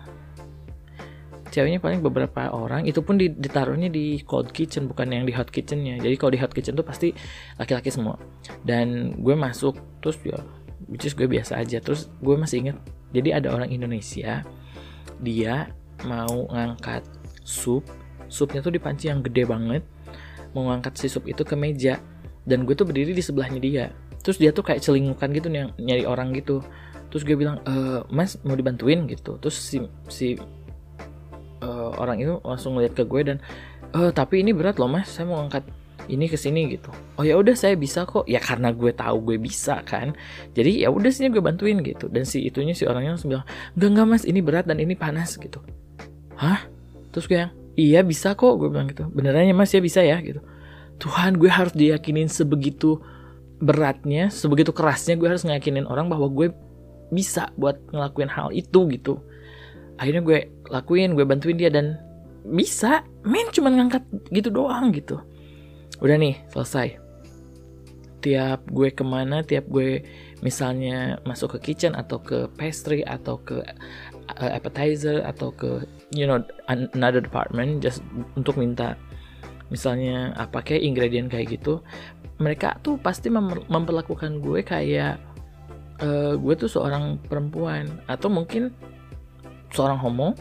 ceweknya 1.54 1.78
paling 1.78 2.02
beberapa 2.02 2.50
orang. 2.50 2.90
Itu 2.90 3.06
pun 3.06 3.16
ditaruhnya 3.22 3.86
di 3.86 4.18
cold 4.26 4.50
kitchen 4.50 4.90
bukan 4.90 5.14
yang 5.14 5.24
di 5.24 5.32
hot 5.32 5.54
kitchennya. 5.54 6.02
Jadi 6.02 6.18
kalau 6.18 6.34
di 6.34 6.40
hot 6.42 6.50
kitchen 6.50 6.74
tuh 6.74 6.82
pasti 6.82 7.14
laki-laki 7.54 7.94
semua. 7.94 8.18
Dan 8.66 9.14
gue 9.22 9.38
masuk 9.38 9.78
terus 10.02 10.18
ya 10.26 10.42
which 10.90 11.06
is 11.06 11.14
gue 11.14 11.30
biasa 11.30 11.62
aja. 11.62 11.78
Terus 11.78 12.10
gue 12.18 12.34
masih 12.34 12.66
inget 12.66 12.76
jadi 13.14 13.38
ada 13.38 13.54
orang 13.54 13.70
Indonesia 13.70 14.42
dia 15.20 15.70
mau 16.04 16.48
ngangkat 16.50 17.04
sup. 17.44 17.84
Supnya 18.28 18.64
tuh 18.64 18.74
di 18.74 18.80
panci 18.80 19.08
yang 19.08 19.22
gede 19.22 19.46
banget. 19.46 19.82
Mau 20.56 20.70
ngangkat 20.70 20.98
si 20.98 21.06
sup 21.06 21.28
itu 21.28 21.42
ke 21.46 21.54
meja. 21.54 22.00
Dan 22.44 22.68
gue 22.68 22.76
tuh 22.76 22.84
berdiri 22.84 23.16
di 23.16 23.22
sebelahnya 23.24 23.60
dia. 23.60 23.86
Terus 24.24 24.40
dia 24.40 24.50
tuh 24.50 24.64
kayak 24.64 24.80
celingukan 24.80 25.28
gitu 25.32 25.48
nih 25.52 25.70
nyari 25.80 26.04
orang 26.04 26.32
gitu. 26.36 26.64
Terus 27.12 27.22
gue 27.22 27.36
bilang 27.36 27.60
e, 27.62 28.02
mas 28.10 28.40
mau 28.42 28.56
dibantuin? 28.56 29.06
gitu. 29.06 29.36
Terus 29.38 29.56
si 29.56 29.78
si 30.10 30.28
uh, 31.64 31.90
orang 31.96 32.20
itu 32.20 32.34
langsung 32.42 32.76
ngeliat 32.76 32.92
ke 32.92 33.04
gue 33.06 33.20
dan 33.24 33.36
eh 33.94 34.10
tapi 34.10 34.42
ini 34.42 34.52
berat 34.52 34.76
loh 34.80 34.90
mas. 34.90 35.08
Saya 35.08 35.28
mau 35.28 35.40
angkat 35.40 35.64
ini 36.08 36.28
ke 36.28 36.36
sini 36.36 36.68
gitu. 36.76 36.92
Oh 37.16 37.24
ya 37.24 37.38
udah 37.38 37.56
saya 37.56 37.74
bisa 37.78 38.04
kok. 38.04 38.28
Ya 38.28 38.40
karena 38.40 38.70
gue 38.72 38.92
tahu 38.92 39.32
gue 39.32 39.36
bisa 39.40 39.80
kan. 39.86 40.12
Jadi 40.52 40.84
ya 40.84 40.92
udah 40.92 41.10
sini 41.10 41.32
gue 41.32 41.40
bantuin 41.40 41.80
gitu. 41.80 42.10
Dan 42.12 42.28
si 42.28 42.44
itunya 42.44 42.76
si 42.76 42.84
orangnya 42.84 43.16
langsung 43.16 43.32
bilang 43.32 43.46
enggak 43.76 43.88
enggak 43.90 44.06
mas 44.08 44.24
ini 44.28 44.40
berat 44.44 44.64
dan 44.68 44.78
ini 44.80 44.94
panas 44.94 45.36
gitu. 45.40 45.60
Hah? 46.36 46.66
Terus 47.14 47.24
gue 47.30 47.38
yang 47.46 47.52
iya 47.78 48.00
bisa 48.04 48.36
kok 48.36 48.54
gue 48.60 48.68
bilang 48.68 48.88
gitu. 48.90 49.08
Beneran 49.08 49.48
ya 49.48 49.56
mas? 49.56 49.72
Ya 49.72 49.80
bisa 49.80 50.04
ya? 50.04 50.20
Gitu. 50.20 50.40
Tuhan 51.00 51.40
gue 51.40 51.50
harus 51.50 51.74
diyakinin 51.74 52.30
sebegitu 52.30 53.00
beratnya 53.64 54.28
sebegitu 54.28 54.74
kerasnya 54.74 55.14
gue 55.16 55.30
harus 55.30 55.46
ngeyakinin 55.46 55.86
orang 55.88 56.10
bahwa 56.10 56.28
gue 56.28 56.52
bisa 57.08 57.48
buat 57.56 57.80
ngelakuin 57.90 58.28
hal 58.28 58.52
itu 58.52 58.86
gitu. 58.92 59.22
Akhirnya 59.96 60.22
gue 60.26 60.38
lakuin 60.68 61.14
gue 61.16 61.24
bantuin 61.24 61.56
dia 61.56 61.70
dan 61.72 61.96
bisa. 62.44 63.06
Men 63.24 63.48
cuma 63.56 63.72
ngangkat 63.72 64.04
gitu 64.34 64.52
doang 64.52 64.92
gitu 64.92 65.22
udah 66.00 66.16
nih 66.16 66.38
selesai. 66.50 66.98
Tiap 68.24 68.72
gue 68.72 68.88
ke 68.88 69.04
mana 69.04 69.44
tiap 69.44 69.68
gue 69.68 70.00
misalnya 70.40 71.20
masuk 71.28 71.58
ke 71.58 71.72
kitchen 71.72 71.92
atau 71.92 72.18
ke 72.20 72.48
pastry 72.56 73.04
atau 73.04 73.36
ke 73.42 73.60
uh, 74.32 74.50
appetizer 74.50 75.20
atau 75.22 75.52
ke 75.52 75.84
you 76.10 76.24
know 76.24 76.40
another 76.72 77.20
department 77.20 77.84
just 77.84 78.00
untuk 78.34 78.56
minta 78.56 78.96
misalnya 79.68 80.32
apa 80.40 80.60
kayak 80.60 80.84
ingredient 80.84 81.28
kayak 81.28 81.56
gitu 81.60 81.80
mereka 82.40 82.76
tuh 82.82 82.98
pasti 82.98 83.30
mem 83.30 83.62
memperlakukan 83.70 84.42
gue 84.42 84.60
kayak 84.66 85.20
uh, 86.02 86.34
gue 86.34 86.54
tuh 86.58 86.70
seorang 86.70 87.20
perempuan 87.30 87.86
atau 88.10 88.26
mungkin 88.26 88.74
seorang 89.70 89.98
homo. 90.00 90.34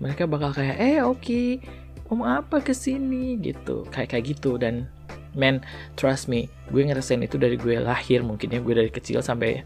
Mereka 0.00 0.28
bakal 0.28 0.52
kayak 0.52 0.76
eh 0.80 0.98
oke 1.00 1.20
okay, 1.20 1.48
om 2.12 2.24
apa 2.24 2.60
ke 2.60 2.72
sini 2.72 3.36
gitu 3.40 3.84
kayak 3.92 4.16
kayak 4.16 4.24
gitu. 4.36 4.56
Dan 4.56 4.88
man 5.34 5.62
trust 5.98 6.30
me 6.30 6.50
gue 6.70 6.82
ngerasain 6.82 7.22
itu 7.22 7.38
dari 7.38 7.58
gue 7.58 7.78
lahir 7.78 8.22
mungkin 8.22 8.50
ya 8.54 8.58
gue 8.62 8.74
dari 8.74 8.90
kecil 8.90 9.20
sampai 9.20 9.62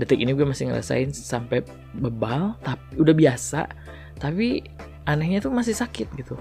detik 0.00 0.18
ini 0.18 0.34
gue 0.34 0.44
masih 0.44 0.68
ngerasain 0.68 1.14
sampai 1.14 1.62
bebal 1.94 2.58
tapi 2.64 2.82
udah 2.98 3.14
biasa 3.14 3.70
tapi 4.18 4.64
anehnya 5.04 5.44
tuh 5.44 5.52
masih 5.52 5.76
sakit 5.76 6.08
gitu. 6.16 6.36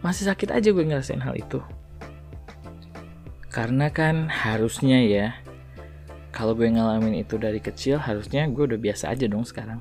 Masih 0.00 0.30
sakit 0.30 0.54
aja 0.54 0.68
gue 0.70 0.84
ngerasain 0.86 1.22
hal 1.22 1.34
itu. 1.34 1.58
Karena 3.50 3.88
kan 3.88 4.28
harusnya 4.28 5.00
ya 5.02 5.26
kalau 6.30 6.52
gue 6.52 6.68
ngalamin 6.68 7.24
itu 7.24 7.40
dari 7.40 7.58
kecil 7.58 7.96
harusnya 7.96 8.44
gue 8.46 8.64
udah 8.68 8.78
biasa 8.78 9.10
aja 9.10 9.26
dong 9.26 9.42
sekarang. 9.42 9.80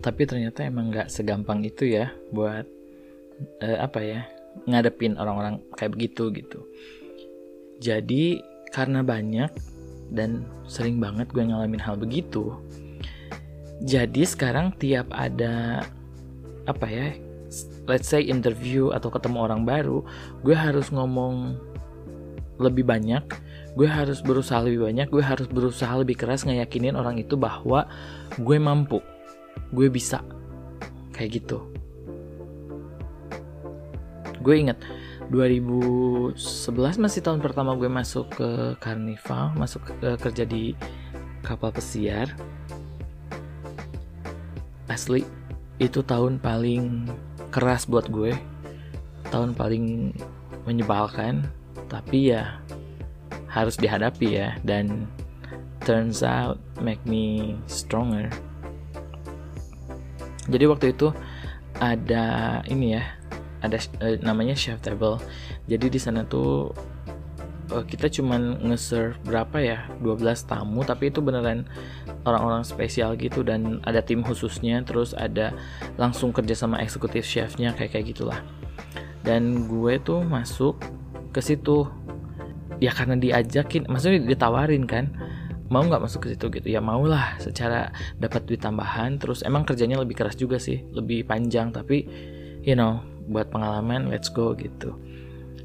Tapi 0.00 0.22
ternyata 0.24 0.64
emang 0.64 0.88
nggak 0.88 1.12
segampang 1.12 1.60
itu 1.60 1.84
ya 1.84 2.14
buat 2.32 2.64
uh, 3.62 3.78
apa 3.80 4.00
ya 4.02 4.20
ngadepin 4.66 5.16
orang-orang 5.16 5.62
kayak 5.78 5.94
begitu 5.94 6.28
gitu. 6.34 6.60
Jadi 7.80 8.42
karena 8.70 9.00
banyak 9.00 9.50
dan 10.10 10.44
sering 10.66 10.98
banget 10.98 11.30
gue 11.30 11.42
ngalamin 11.42 11.82
hal 11.82 11.94
begitu 11.94 12.58
jadi 13.80 14.26
sekarang 14.26 14.74
tiap 14.76 15.08
ada 15.14 15.86
apa 16.66 16.86
ya 16.90 17.08
let's 17.88 18.10
say 18.10 18.22
interview 18.22 18.92
atau 18.92 19.08
ketemu 19.08 19.38
orang 19.48 19.62
baru 19.64 20.04
gue 20.44 20.54
harus 20.54 20.90
ngomong 20.92 21.56
lebih 22.60 22.84
banyak 22.84 23.24
gue 23.78 23.88
harus 23.88 24.20
berusaha 24.20 24.60
lebih 24.60 24.84
banyak 24.90 25.08
gue 25.08 25.24
harus 25.24 25.48
berusaha 25.48 25.90
lebih 25.96 26.18
keras 26.18 26.44
ngeyakinin 26.44 26.98
orang 26.98 27.16
itu 27.16 27.38
bahwa 27.38 27.88
gue 28.36 28.58
mampu 28.60 29.00
gue 29.72 29.88
bisa 29.88 30.20
kayak 31.14 31.40
gitu 31.40 31.69
gue 34.40 34.54
inget 34.56 34.78
2011 35.28 36.34
masih 36.96 37.20
tahun 37.22 37.38
pertama 37.44 37.76
gue 37.76 37.86
masuk 37.86 38.32
ke 38.34 38.50
Carnival 38.80 39.52
masuk 39.54 39.84
ke, 39.86 40.16
kerja 40.16 40.44
di 40.48 40.74
kapal 41.42 41.72
pesiar. 41.72 42.32
Asli 44.90 45.24
itu 45.80 46.04
tahun 46.04 46.42
paling 46.42 47.08
keras 47.48 47.88
buat 47.88 48.10
gue. 48.10 48.36
Tahun 49.30 49.54
paling 49.56 50.14
menyebalkan. 50.66 51.46
Tapi 51.90 52.34
ya 52.34 52.60
harus 53.50 53.78
dihadapi 53.78 54.28
ya. 54.28 54.54
Dan 54.66 55.06
turns 55.82 56.20
out 56.20 56.60
make 56.82 57.00
me 57.06 57.56
stronger. 57.70 58.28
Jadi 60.50 60.64
waktu 60.66 60.86
itu 60.90 61.14
ada 61.78 62.58
ini 62.66 62.98
ya 62.98 63.04
ada 63.60 63.78
uh, 64.00 64.16
namanya 64.20 64.56
chef 64.56 64.80
table. 64.80 65.20
Jadi 65.68 65.86
di 65.92 66.00
sana 66.00 66.24
tuh 66.24 66.72
uh, 67.72 67.84
kita 67.84 68.10
cuman 68.10 68.60
nge-serve 68.70 69.16
berapa 69.24 69.56
ya? 69.60 69.78
12 70.02 70.20
tamu 70.48 70.82
tapi 70.82 71.12
itu 71.12 71.20
beneran 71.22 71.68
orang-orang 72.28 72.64
spesial 72.66 73.16
gitu 73.16 73.40
dan 73.40 73.80
ada 73.88 74.04
tim 74.04 74.20
khususnya 74.20 74.84
terus 74.84 75.16
ada 75.16 75.56
langsung 75.96 76.34
kerja 76.34 76.52
sama 76.52 76.80
eksekutif 76.84 77.24
chefnya 77.24 77.72
kayak 77.76 77.96
kayak 77.96 78.12
gitulah. 78.12 78.40
Dan 79.24 79.68
gue 79.68 80.00
tuh 80.00 80.24
masuk 80.24 80.80
ke 81.30 81.40
situ. 81.40 81.88
Ya 82.80 82.96
karena 82.96 83.20
diajakin 83.20 83.84
maksudnya 83.92 84.24
ditawarin 84.24 84.88
kan 84.88 85.12
mau 85.70 85.86
nggak 85.86 86.02
masuk 86.02 86.26
ke 86.26 86.28
situ 86.34 86.46
gitu? 86.48 86.66
Ya 86.72 86.80
mau 86.80 87.04
lah 87.04 87.36
secara 87.36 87.92
dapat 88.16 88.48
duit 88.48 88.64
tambahan 88.64 89.20
terus 89.20 89.44
emang 89.46 89.68
kerjanya 89.68 90.00
lebih 90.00 90.16
keras 90.16 90.34
juga 90.34 90.56
sih 90.56 90.82
lebih 90.96 91.28
panjang 91.28 91.70
tapi 91.70 92.08
you 92.64 92.74
know 92.74 93.04
buat 93.30 93.48
pengalaman 93.54 94.10
let's 94.10 94.28
go 94.28 94.52
gitu. 94.58 94.98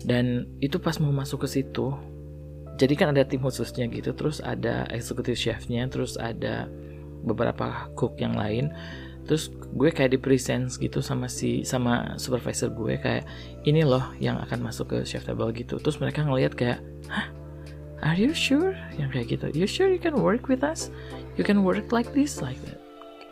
Dan 0.06 0.46
itu 0.62 0.78
pas 0.78 1.02
mau 1.02 1.10
masuk 1.10 1.50
ke 1.50 1.60
situ 1.60 1.98
jadi 2.76 2.94
kan 3.00 3.08
ada 3.16 3.24
tim 3.24 3.40
khususnya 3.40 3.88
gitu 3.88 4.12
terus 4.12 4.44
ada 4.44 4.84
eksekutif 4.92 5.40
chefnya 5.40 5.88
terus 5.88 6.20
ada 6.20 6.68
beberapa 7.24 7.88
cook 7.96 8.20
yang 8.20 8.36
lain. 8.36 8.72
Terus 9.26 9.50
gue 9.74 9.90
kayak 9.90 10.14
di 10.14 10.20
presence 10.22 10.78
gitu 10.78 11.02
sama 11.02 11.26
si 11.26 11.66
sama 11.66 12.14
supervisor 12.22 12.70
gue 12.70 13.00
kayak 13.02 13.26
ini 13.66 13.82
loh 13.82 14.14
yang 14.22 14.38
akan 14.38 14.62
masuk 14.62 14.94
ke 14.94 14.98
chef 15.08 15.26
table 15.26 15.50
gitu. 15.56 15.80
Terus 15.82 15.98
mereka 15.98 16.22
ngelihat 16.22 16.54
kayak 16.54 16.80
hah? 17.10 17.32
Are 18.04 18.20
you 18.20 18.36
sure? 18.36 18.76
Yang 19.00 19.10
kayak 19.18 19.28
gitu 19.40 19.46
you 19.56 19.66
sure 19.66 19.90
you 19.90 19.98
can 19.98 20.20
work 20.20 20.52
with 20.52 20.62
us? 20.62 20.92
You 21.40 21.48
can 21.48 21.64
work 21.64 21.90
like 21.96 22.12
this 22.12 22.44
like 22.44 22.60
that. 22.68 22.78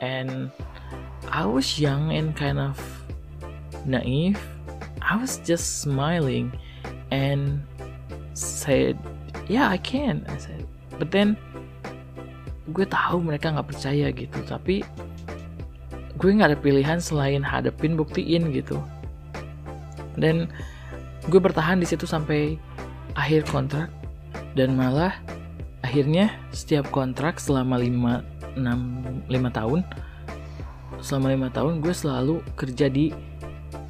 And 0.01 0.49
I 1.29 1.45
was 1.45 1.77
young 1.77 2.15
and 2.15 2.33
kind 2.33 2.57
of 2.57 2.79
naive 3.85 4.39
I 5.03 5.19
was 5.19 5.39
just 5.43 5.83
smiling 5.83 6.55
and 7.11 7.59
said 8.33 8.95
yeah 9.51 9.67
I 9.67 9.79
can 9.79 10.23
I 10.27 10.37
said. 10.39 10.63
But 10.95 11.11
then 11.11 11.35
gue 12.71 12.87
tahu 12.87 13.19
mereka 13.19 13.51
nggak 13.51 13.67
percaya 13.67 14.07
gitu 14.15 14.39
tapi 14.47 14.87
gue 16.15 16.29
nggak 16.31 16.55
ada 16.55 16.59
pilihan 16.59 16.99
selain 17.03 17.43
hadepin 17.43 17.99
buktiin 17.99 18.53
gitu. 18.55 18.79
Dan 20.15 20.47
gue 21.27 21.39
bertahan 21.41 21.81
di 21.81 21.87
situ 21.89 22.07
sampai 22.07 22.55
akhir 23.19 23.49
kontrak 23.49 23.91
dan 24.53 24.77
malah 24.77 25.13
akhirnya 25.83 26.31
setiap 26.55 26.87
kontrak 26.93 27.41
selama 27.41 27.81
5 27.81 28.55
6 28.55 29.27
5 29.27 29.57
tahun 29.57 29.81
selama 31.03 31.35
lima 31.35 31.49
tahun 31.51 31.83
gue 31.83 31.91
selalu 31.91 32.39
kerja 32.55 32.87
di 32.87 33.11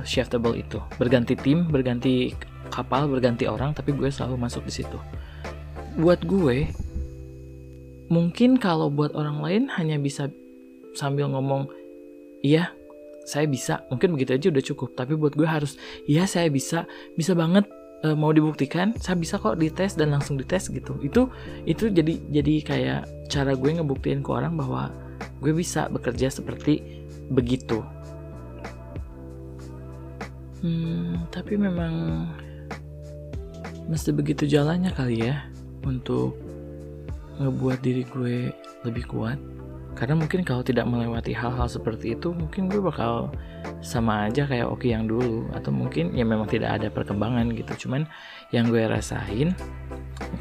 chef 0.03 0.29
table 0.29 0.55
itu. 0.55 0.79
Berganti 0.99 1.35
tim 1.39 1.67
berganti 1.67 2.35
kapal 2.69 3.05
berganti 3.05 3.45
orang 3.45 3.75
tapi 3.75 3.93
gue 3.95 4.07
selalu 4.11 4.39
masuk 4.39 4.63
di 4.67 4.73
situ. 4.83 4.97
Buat 5.99 6.23
gue 6.23 6.69
mungkin 8.11 8.61
kalau 8.61 8.91
buat 8.93 9.15
orang 9.17 9.41
lain 9.41 9.63
hanya 9.73 9.97
bisa 9.97 10.29
sambil 10.93 11.31
ngomong 11.31 11.67
iya 12.45 12.71
saya 13.23 13.47
bisa. 13.47 13.83
Mungkin 13.87 14.13
begitu 14.19 14.35
aja 14.35 14.47
udah 14.51 14.63
cukup. 14.63 14.89
Tapi 14.99 15.15
buat 15.15 15.33
gue 15.33 15.47
harus 15.47 15.79
iya 16.05 16.27
saya 16.27 16.51
bisa. 16.51 16.85
Bisa 17.15 17.31
banget 17.33 17.63
eh, 18.03 18.15
mau 18.15 18.35
dibuktikan 18.35 18.91
saya 18.99 19.15
bisa 19.15 19.39
kok 19.39 19.55
dites 19.55 19.95
dan 19.95 20.11
langsung 20.11 20.35
dites 20.35 20.67
gitu. 20.67 20.99
Itu 20.99 21.31
itu 21.63 21.87
jadi 21.87 22.19
jadi 22.29 22.53
kayak 22.61 23.01
cara 23.31 23.55
gue 23.55 23.69
ngebuktiin 23.79 24.21
ke 24.21 24.29
orang 24.29 24.59
bahwa 24.59 24.91
gue 25.39 25.53
bisa 25.55 25.87
bekerja 25.87 26.27
seperti 26.27 27.05
begitu 27.31 27.79
hmm, 30.63 31.27
tapi 31.29 31.59
memang 31.59 32.25
mesti 33.91 34.15
begitu 34.15 34.47
jalannya 34.47 34.95
kali 34.95 35.27
ya 35.27 35.43
untuk 35.83 36.39
ngebuat 37.37 37.79
diri 37.83 38.03
gue 38.07 38.37
lebih 38.87 39.05
kuat. 39.09 39.37
Karena 39.93 40.17
mungkin 40.17 40.41
kalau 40.41 40.65
tidak 40.65 40.89
melewati 40.89 41.37
hal-hal 41.37 41.69
seperti 41.69 42.17
itu 42.17 42.33
mungkin 42.33 42.65
gue 42.65 42.81
bakal 42.81 43.29
sama 43.85 44.25
aja 44.25 44.49
kayak 44.49 44.65
oke 44.65 44.89
yang 44.89 45.05
dulu. 45.05 45.45
Atau 45.53 45.69
mungkin 45.69 46.17
ya 46.17 46.25
memang 46.25 46.49
tidak 46.49 46.81
ada 46.81 46.87
perkembangan 46.89 47.53
gitu. 47.53 47.85
Cuman 47.85 48.09
yang 48.49 48.73
gue 48.73 48.89
rasain 48.89 49.53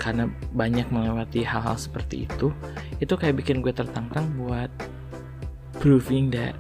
karena 0.01 0.29
banyak 0.57 0.89
melewati 0.89 1.45
hal-hal 1.45 1.77
seperti 1.77 2.25
itu 2.25 2.49
itu 3.01 3.13
kayak 3.13 3.45
bikin 3.45 3.61
gue 3.61 3.73
tertantang 3.73 4.25
buat 4.41 4.73
proving 5.81 6.33
that 6.33 6.57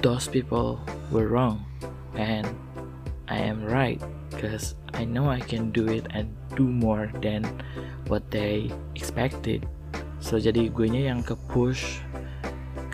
those 0.00 0.24
people 0.24 0.80
were 1.12 1.28
wrong. 1.28 1.60
And 2.16 2.48
I 3.26 3.42
am 3.42 3.66
right 3.66 3.98
because 4.30 4.78
I 4.94 5.02
know 5.02 5.26
I 5.26 5.42
can 5.42 5.74
do 5.74 5.90
it 5.90 6.06
and 6.14 6.30
do 6.54 6.66
more 6.66 7.10
than 7.22 7.42
what 8.06 8.22
they 8.30 8.70
expected. 8.94 9.66
So 10.22 10.38
jadi 10.38 10.70
gue 10.70 10.86
nya 10.86 11.10
yang 11.10 11.26
ke 11.26 11.34
push 11.50 12.02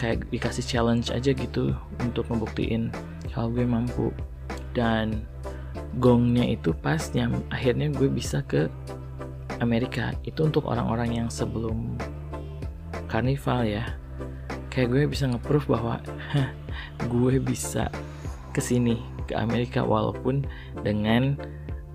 kayak 0.00 0.26
dikasih 0.34 0.64
challenge 0.66 1.14
aja 1.14 1.30
gitu 1.30 1.76
untuk 2.02 2.26
ngebuktiin 2.32 2.90
kalau 3.30 3.52
gue 3.52 3.64
mampu. 3.68 4.08
Dan 4.72 5.28
gongnya 6.00 6.48
itu 6.48 6.72
pas 6.72 7.00
yang 7.12 7.44
akhirnya 7.52 7.92
gue 7.92 8.08
bisa 8.08 8.40
ke 8.44 8.72
Amerika. 9.60 10.16
Itu 10.24 10.48
untuk 10.48 10.64
orang-orang 10.64 11.22
yang 11.24 11.28
sebelum 11.28 12.00
karnival 13.06 13.68
ya. 13.68 13.84
Kayak 14.72 14.88
gue 14.88 15.02
bisa 15.12 15.28
nge-proof 15.28 15.68
bahwa 15.68 16.00
gue 17.12 17.36
bisa 17.36 17.92
ke 18.52 18.60
sini 18.60 19.00
ke 19.26 19.34
Amerika 19.34 19.80
walaupun 19.82 20.44
dengan 20.84 21.36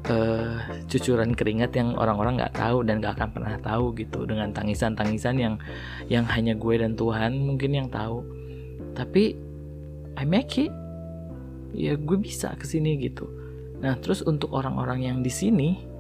uh, 0.10 0.58
cucuran 0.90 1.34
keringat 1.38 1.74
yang 1.78 1.94
orang-orang 1.96 2.42
nggak 2.42 2.56
tahu 2.58 2.84
dan 2.84 3.00
gak 3.00 3.18
akan 3.20 3.30
pernah 3.34 3.56
tahu 3.62 3.94
gitu. 3.96 4.26
Dengan 4.26 4.52
tangisan-tangisan 4.52 5.36
yang 5.38 5.56
yang 6.12 6.26
hanya 6.28 6.58
gue 6.58 6.76
dan 6.82 6.98
Tuhan 6.98 7.38
mungkin 7.38 7.72
yang 7.78 7.88
tahu. 7.92 8.24
Tapi 8.98 9.38
I 10.18 10.26
make 10.26 10.58
it. 10.58 10.74
Ya 11.76 11.94
gue 11.94 12.18
bisa 12.18 12.56
ke 12.58 12.66
sini 12.66 12.98
gitu. 12.98 13.30
Nah 13.84 14.00
terus 14.02 14.26
untuk 14.26 14.50
orang-orang 14.56 15.06
yang 15.06 15.18
di 15.22 15.30
sini 15.30 15.97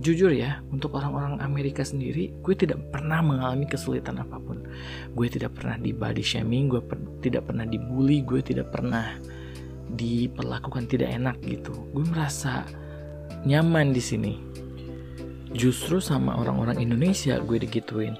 jujur 0.00 0.32
ya 0.32 0.64
untuk 0.72 0.96
orang-orang 0.96 1.38
Amerika 1.44 1.84
sendiri 1.84 2.32
gue 2.40 2.54
tidak 2.56 2.80
pernah 2.88 3.20
mengalami 3.20 3.68
kesulitan 3.68 4.18
apa 4.18 4.40
pun. 4.40 4.64
Gue 5.12 5.28
tidak 5.28 5.60
pernah 5.60 5.76
di 5.76 5.92
body 5.92 6.24
shaming 6.24 6.72
gue 6.72 6.80
per 6.80 6.96
tidak 7.20 7.52
pernah 7.52 7.68
dibully 7.68 8.24
gue 8.24 8.40
tidak 8.40 8.72
pernah 8.72 9.20
diperlakukan 9.92 10.88
tidak 10.88 11.12
enak 11.12 11.36
gitu. 11.44 11.76
Gue 11.92 12.04
merasa 12.08 12.64
nyaman 13.44 13.92
di 13.92 14.02
sini. 14.02 14.32
Justru 15.52 16.00
sama 16.00 16.34
orang-orang 16.40 16.80
Indonesia 16.80 17.36
gue 17.38 17.60
digituin. 17.60 18.16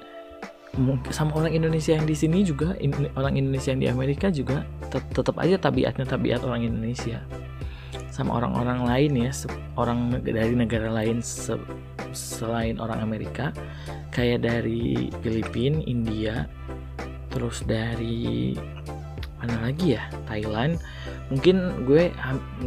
Sama 1.11 1.35
orang 1.35 1.51
Indonesia 1.51 1.97
yang 1.97 2.07
di 2.07 2.15
sini 2.15 2.47
juga 2.47 2.77
orang 3.19 3.35
Indonesia 3.35 3.75
yang 3.75 3.81
di 3.83 3.89
Amerika 3.91 4.31
juga 4.31 4.63
tetap 4.87 5.35
aja 5.35 5.59
tabiatnya 5.59 6.07
tabiat 6.07 6.47
orang 6.47 6.63
Indonesia 6.63 7.19
sama 8.11 8.43
orang-orang 8.43 8.83
lain 8.83 9.11
ya 9.27 9.31
orang 9.79 10.19
dari 10.19 10.51
negara 10.51 10.91
lain 10.91 11.23
selain 12.11 12.75
orang 12.77 12.99
Amerika 12.99 13.55
kayak 14.11 14.43
dari 14.43 15.07
Filipina, 15.23 15.79
India, 15.87 16.45
terus 17.31 17.63
dari 17.63 18.53
mana 19.39 19.71
lagi 19.71 19.97
ya? 19.97 20.03
Thailand. 20.29 20.77
Mungkin 21.31 21.87
gue 21.87 22.11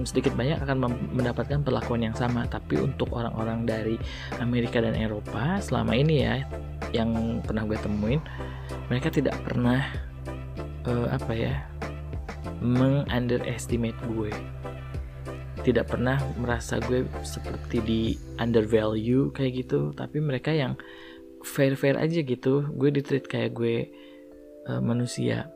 sedikit 0.09 0.33
banyak 0.35 0.64
akan 0.64 0.88
mendapatkan 1.12 1.61
perlakuan 1.61 2.00
yang 2.00 2.16
sama 2.16 2.48
tapi 2.48 2.80
untuk 2.80 3.12
orang-orang 3.12 3.68
dari 3.68 4.00
Amerika 4.40 4.80
dan 4.80 4.96
Eropa 4.96 5.61
selama 5.61 5.92
ini 5.92 6.24
ya 6.24 6.40
yang 6.96 7.44
pernah 7.44 7.68
gue 7.68 7.76
temuin 7.76 8.24
mereka 8.88 9.12
tidak 9.12 9.37
pernah 9.44 9.85
uh, 10.88 11.12
apa 11.12 11.33
ya 11.37 11.54
mengunderestimate 12.64 14.00
gue 14.09 14.33
tidak 15.64 15.88
pernah 15.96 16.20
merasa 16.37 16.77
gue 16.79 17.09
seperti 17.24 17.81
di 17.81 18.00
undervalue 18.37 19.33
kayak 19.33 19.64
gitu 19.64 19.96
tapi 19.96 20.20
mereka 20.20 20.53
yang 20.53 20.77
fair 21.44 21.77
fair 21.77 22.00
aja 22.00 22.24
gitu. 22.24 22.64
Gue 22.77 22.88
di 22.88 23.05
treat 23.05 23.29
kayak 23.29 23.57
gue 23.57 23.88
uh, 24.68 24.81
manusia. 24.81 25.48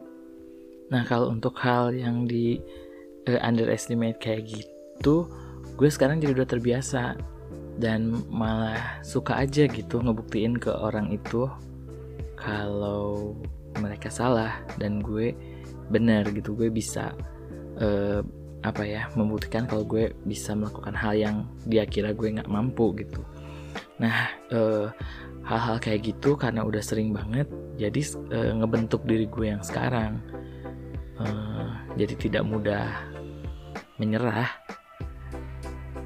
Nah 0.92 1.02
kalau 1.08 1.32
untuk 1.32 1.56
hal 1.60 1.96
yang 1.96 2.28
di 2.28 2.60
uh, 3.28 3.40
underestimate 3.40 4.20
kayak 4.20 4.48
gitu, 4.48 5.28
gue 5.76 5.88
sekarang 5.88 6.20
jadi 6.20 6.44
udah 6.44 6.48
terbiasa 6.48 7.16
dan 7.80 8.24
malah 8.28 9.00
suka 9.06 9.38
aja 9.38 9.64
gitu 9.70 10.02
ngebuktiin 10.02 10.58
ke 10.58 10.72
orang 10.72 11.14
itu 11.14 11.46
kalau 12.34 13.38
mereka 13.78 14.10
salah 14.10 14.60
dan 14.76 15.00
gue 15.00 15.32
benar 15.88 16.28
gitu. 16.32 16.52
Gue 16.52 16.68
bisa 16.68 17.16
uh, 17.80 18.20
apa 18.66 18.82
ya 18.82 19.06
membuktikan 19.14 19.70
kalau 19.70 19.86
gue 19.86 20.10
bisa 20.26 20.50
melakukan 20.58 20.94
hal 20.94 21.14
yang 21.14 21.36
dia 21.62 21.86
kira 21.86 22.10
gue 22.10 22.34
nggak 22.34 22.50
mampu 22.50 22.90
gitu. 22.98 23.22
Nah 24.02 24.34
uh, 24.50 24.90
hal-hal 25.46 25.78
kayak 25.78 26.10
gitu 26.14 26.34
karena 26.34 26.66
udah 26.66 26.82
sering 26.82 27.14
banget 27.14 27.46
jadi 27.78 28.00
uh, 28.34 28.52
ngebentuk 28.58 29.06
diri 29.06 29.30
gue 29.30 29.46
yang 29.54 29.62
sekarang 29.62 30.18
uh, 31.22 31.70
jadi 31.94 32.14
tidak 32.18 32.42
mudah 32.46 32.86
menyerah. 33.98 34.50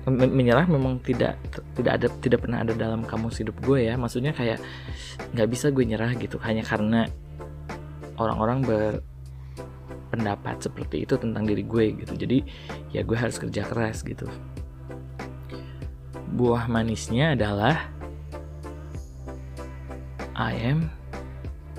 Menyerah 0.09 0.67
memang 0.67 0.99
tidak 0.99 1.39
tidak 1.79 1.93
ada 2.03 2.09
tidak 2.19 2.43
pernah 2.43 2.67
ada 2.67 2.75
dalam 2.75 3.07
kamus 3.07 3.41
hidup 3.41 3.57
gue 3.65 3.87
ya. 3.87 3.95
Maksudnya 3.97 4.35
kayak 4.35 4.59
nggak 5.33 5.49
bisa 5.49 5.71
gue 5.73 5.85
nyerah 5.87 6.13
gitu 6.19 6.37
hanya 6.43 6.67
karena 6.67 7.07
orang-orang 8.19 8.61
berpendapat 10.13 10.61
seperti 10.61 11.09
itu 11.09 11.17
tentang 11.17 11.49
diri 11.49 11.65
gue 11.65 12.05
gitu. 12.05 12.13
Jadi 12.13 12.45
ya 12.93 13.01
gue 13.01 13.17
harus 13.17 13.41
kerja 13.41 13.65
keras 13.65 14.05
gitu. 14.05 14.29
Buah 16.37 16.69
manisnya 16.69 17.33
adalah 17.33 17.89
I 20.37 20.53
am 20.61 20.93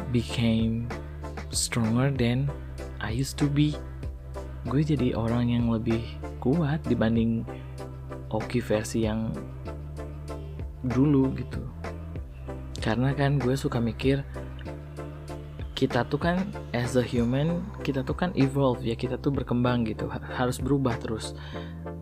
became 0.10 0.89
stronger 1.54 2.10
than 2.10 2.50
I 2.98 3.13
used 3.13 3.38
to 3.38 3.46
be. 3.46 3.78
Gue 4.65 4.82
jadi 4.82 5.13
orang 5.13 5.54
yang 5.54 5.69
lebih 5.69 6.02
kuat 6.41 6.82
dibanding 6.89 7.46
Oki 8.34 8.65
versi 8.65 9.06
yang 9.06 9.30
dulu 10.82 11.30
gitu. 11.38 11.62
Karena 12.82 13.13
kan 13.13 13.38
gue 13.38 13.54
suka 13.54 13.78
mikir 13.78 14.26
kita 15.84 16.08
tuh 16.08 16.15
kan 16.15 16.48
as 16.72 16.96
a 16.96 17.04
human 17.04 17.60
kita 17.84 18.08
tuh 18.08 18.15
kan 18.15 18.32
evolve 18.39 18.80
ya 18.88 18.96
kita 18.96 19.19
tuh 19.19 19.36
berkembang 19.36 19.84
gitu 19.84 20.08
harus 20.08 20.56
berubah 20.63 20.96
terus. 20.96 21.36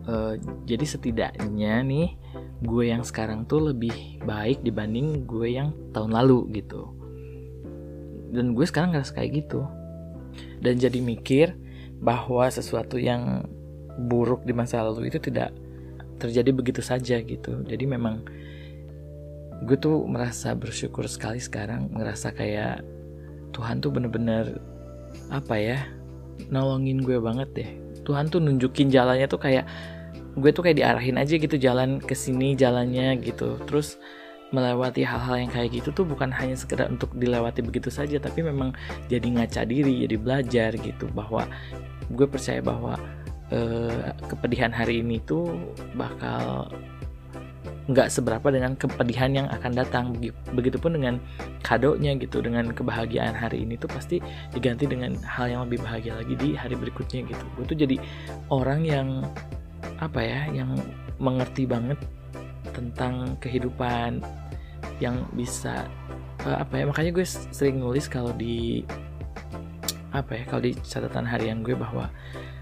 Uh, 0.06 0.38
jadi 0.70 0.86
setidaknya 0.86 1.82
nih 1.82 2.14
gue 2.62 2.84
yang 2.86 3.02
sekarang 3.02 3.42
tuh 3.42 3.74
lebih 3.74 4.22
baik 4.22 4.62
dibanding 4.62 5.26
gue 5.26 5.58
yang 5.58 5.74
tahun 5.90 6.14
lalu 6.14 6.62
gitu. 6.62 6.94
Dan 8.30 8.54
gue 8.54 8.62
sekarang 8.62 8.94
ngerasa 8.94 9.18
kayak 9.18 9.50
gitu. 9.50 9.66
Dan 10.62 10.78
jadi 10.78 11.02
mikir 11.02 11.58
bahwa 11.98 12.46
sesuatu 12.54 13.02
yang 13.02 13.50
buruk 13.98 14.46
di 14.46 14.54
masa 14.54 14.78
lalu 14.78 15.10
itu 15.10 15.18
tidak 15.18 15.50
terjadi 16.22 16.54
begitu 16.54 16.86
saja 16.86 17.18
gitu. 17.18 17.66
Jadi 17.66 17.82
memang 17.82 18.22
gue 19.66 19.74
tuh 19.74 20.06
merasa 20.06 20.54
bersyukur 20.54 21.10
sekali 21.10 21.42
sekarang 21.42 21.90
ngerasa 21.90 22.30
kayak 22.30 22.91
Tuhan 23.52 23.84
tuh 23.84 23.92
bener-bener 23.92 24.58
apa 25.28 25.54
ya 25.56 25.78
nolongin 26.48 27.04
gue 27.04 27.20
banget 27.20 27.48
deh. 27.54 27.70
Tuhan 28.02 28.32
tuh 28.32 28.42
nunjukin 28.42 28.90
jalannya 28.90 29.28
tuh 29.30 29.38
kayak 29.38 29.64
gue 30.34 30.50
tuh 30.50 30.64
kayak 30.64 30.80
diarahin 30.80 31.20
aja 31.20 31.36
gitu 31.36 31.56
jalan 31.60 32.00
ke 32.00 32.16
sini 32.16 32.56
jalannya 32.56 33.20
gitu. 33.20 33.60
Terus 33.68 34.00
melewati 34.52 35.00
hal-hal 35.02 35.48
yang 35.48 35.50
kayak 35.50 35.80
gitu 35.80 35.88
tuh 35.96 36.04
bukan 36.04 36.28
hanya 36.28 36.52
sekedar 36.52 36.92
untuk 36.92 37.08
dilewati 37.16 37.64
begitu 37.64 37.88
saja 37.88 38.20
tapi 38.20 38.44
memang 38.44 38.76
jadi 39.08 39.24
ngaca 39.24 39.64
diri 39.64 40.04
jadi 40.04 40.16
belajar 40.20 40.70
gitu 40.76 41.08
bahwa 41.16 41.48
gue 42.12 42.28
percaya 42.28 42.60
bahwa 42.60 43.00
eh, 43.48 44.12
kepedihan 44.28 44.68
hari 44.68 45.00
ini 45.00 45.24
tuh 45.24 45.56
bakal 45.96 46.68
nggak 47.90 48.08
seberapa 48.10 48.48
dengan 48.50 48.78
kepedihan 48.78 49.30
yang 49.34 49.46
akan 49.50 49.72
datang. 49.74 50.04
Begitupun 50.54 50.98
dengan 50.98 51.18
kadonya 51.66 52.14
gitu 52.18 52.42
dengan 52.42 52.70
kebahagiaan 52.70 53.34
hari 53.34 53.66
ini 53.66 53.78
tuh 53.78 53.90
pasti 53.90 54.22
diganti 54.54 54.86
dengan 54.86 55.18
hal 55.22 55.50
yang 55.50 55.60
lebih 55.66 55.82
bahagia 55.82 56.18
lagi 56.18 56.34
di 56.38 56.54
hari 56.54 56.78
berikutnya 56.78 57.26
gitu. 57.26 57.44
Gue 57.58 57.64
tuh 57.66 57.78
jadi 57.78 57.96
orang 58.50 58.80
yang 58.86 59.08
apa 59.98 60.20
ya 60.22 60.40
yang 60.50 60.74
mengerti 61.22 61.66
banget 61.66 61.98
tentang 62.74 63.38
kehidupan 63.38 64.22
yang 64.98 65.26
bisa 65.34 65.86
uh, 66.46 66.62
apa 66.62 66.82
ya 66.82 66.84
makanya 66.86 67.10
gue 67.14 67.26
sering 67.26 67.82
nulis 67.82 68.06
kalau 68.06 68.30
di 68.34 68.86
apa 70.12 70.38
ya 70.38 70.44
kalau 70.46 70.62
di 70.62 70.72
catatan 70.84 71.24
harian 71.24 71.64
gue 71.64 71.74
bahwa 71.74 72.10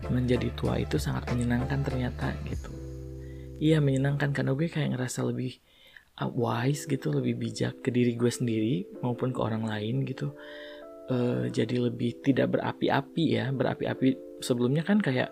menjadi 0.08 0.48
tua 0.56 0.80
itu 0.80 0.96
sangat 0.96 1.28
menyenangkan 1.32 1.82
ternyata 1.82 2.32
gitu 2.48 2.79
iya 3.60 3.78
menyenangkan 3.78 4.32
karena 4.32 4.56
gue 4.56 4.66
kayak 4.72 4.96
ngerasa 4.96 5.20
lebih 5.28 5.60
uh, 6.18 6.32
wise 6.32 6.88
gitu 6.88 7.12
lebih 7.12 7.36
bijak 7.36 7.84
ke 7.84 7.92
diri 7.92 8.16
gue 8.16 8.32
sendiri 8.32 8.88
maupun 9.04 9.30
ke 9.30 9.40
orang 9.40 9.68
lain 9.68 10.02
gitu. 10.08 10.32
Uh, 11.10 11.50
jadi 11.50 11.90
lebih 11.90 12.22
tidak 12.22 12.56
berapi-api 12.56 13.24
ya 13.36 13.52
berapi-api. 13.52 14.40
Sebelumnya 14.40 14.82
kan 14.82 14.98
kayak 15.04 15.28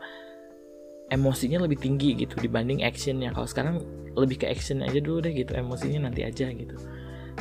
emosinya 1.09 1.65
lebih 1.65 1.81
tinggi 1.81 2.15
gitu 2.15 2.37
dibanding 2.37 2.85
actionnya. 2.85 3.33
Kalau 3.33 3.49
sekarang 3.49 3.77
lebih 4.13 4.45
ke 4.45 4.47
action 4.51 4.85
aja 4.85 5.01
dulu 5.01 5.25
deh 5.25 5.33
gitu 5.33 5.57
emosinya 5.57 6.11
nanti 6.11 6.27
aja 6.27 6.53
gitu. 6.53 6.77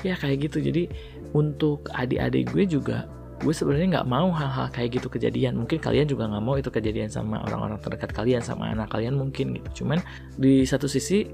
Ya 0.05 0.15
kayak 0.15 0.47
gitu. 0.47 0.63
Jadi 0.63 0.87
untuk 1.33 1.89
adik-adik 1.91 2.53
gue 2.53 2.63
juga 2.69 3.09
gue 3.37 3.53
sebenarnya 3.53 4.01
nggak 4.01 4.09
mau 4.09 4.33
hal-hal 4.33 4.67
kayak 4.73 4.97
gitu 5.01 5.07
kejadian. 5.13 5.57
Mungkin 5.61 5.77
kalian 5.77 6.09
juga 6.09 6.25
nggak 6.25 6.43
mau 6.43 6.55
itu 6.57 6.73
kejadian 6.73 7.09
sama 7.09 7.41
orang-orang 7.45 7.77
terdekat 7.77 8.11
kalian 8.13 8.41
sama 8.41 8.73
anak 8.73 8.89
kalian 8.89 9.13
mungkin 9.13 9.57
gitu. 9.61 9.83
Cuman 9.83 10.01
di 10.37 10.65
satu 10.65 10.89
sisi 10.89 11.29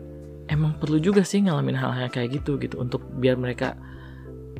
emang 0.51 0.75
perlu 0.79 0.99
juga 0.99 1.23
sih 1.23 1.39
ngalamin 1.43 1.77
hal-hal 1.79 2.11
kayak 2.11 2.43
gitu 2.43 2.59
gitu 2.59 2.79
untuk 2.79 3.03
biar 3.19 3.39
mereka 3.39 3.79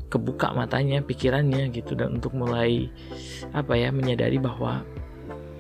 kebuka 0.08 0.54
matanya 0.54 1.02
pikirannya 1.02 1.74
gitu 1.74 1.98
dan 1.98 2.22
untuk 2.22 2.38
mulai 2.38 2.88
apa 3.52 3.74
ya 3.74 3.90
menyadari 3.90 4.38
bahwa 4.38 4.86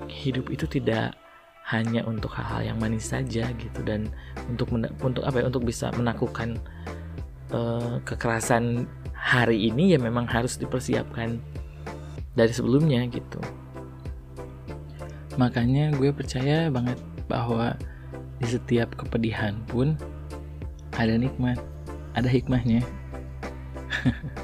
hidup 0.05 0.53
itu 0.53 0.69
tidak 0.69 1.17
hanya 1.63 2.03
untuk 2.05 2.29
hal-hal 2.35 2.75
yang 2.75 2.77
manis 2.77 3.09
saja 3.09 3.49
gitu 3.55 3.79
dan 3.81 4.11
untuk 4.51 4.69
untuk 5.01 5.23
apa 5.23 5.41
ya 5.41 5.45
untuk 5.47 5.63
bisa 5.65 5.89
menaklukkan 5.95 6.59
uh, 7.55 7.97
kekerasan 8.03 8.85
hari 9.15 9.71
ini 9.71 9.95
ya 9.95 9.99
memang 9.99 10.27
harus 10.27 10.59
dipersiapkan 10.59 11.39
dari 12.33 12.53
sebelumnya 12.53 13.05
gitu. 13.09 13.39
Makanya 15.37 15.93
gue 15.97 16.13
percaya 16.13 16.69
banget 16.69 16.97
bahwa 17.25 17.73
di 18.37 18.47
setiap 18.49 18.93
kepedihan 18.99 19.55
pun 19.69 19.95
ada 20.93 21.17
nikmat 21.17 21.57
ada 22.13 22.29
hikmahnya 22.29 22.85